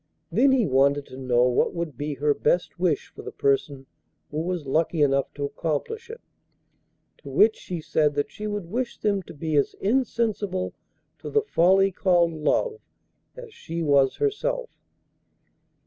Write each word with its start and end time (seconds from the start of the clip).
Then 0.31 0.51
he 0.51 0.65
wanted 0.65 1.05
to 1.09 1.15
know 1.17 1.43
what 1.43 1.75
would 1.75 1.95
be 1.95 2.15
her 2.15 2.33
best 2.33 2.79
wish 2.79 3.09
for 3.09 3.21
the 3.21 3.31
person 3.31 3.85
who 4.31 4.41
was 4.41 4.65
lucky 4.65 5.03
enough 5.03 5.31
to 5.35 5.45
accomplish 5.45 6.09
it. 6.09 6.21
To 7.19 7.29
which 7.29 7.55
she 7.55 7.81
said 7.81 8.15
that 8.15 8.31
she 8.31 8.47
would 8.47 8.65
wish 8.71 8.97
them 8.97 9.21
to 9.21 9.33
be 9.35 9.55
as 9.57 9.75
insensible 9.75 10.73
to 11.19 11.29
the 11.29 11.43
folly 11.43 11.91
called 11.91 12.33
'love' 12.33 12.81
as 13.37 13.53
she 13.53 13.83
was 13.83 14.15
herself! 14.15 14.71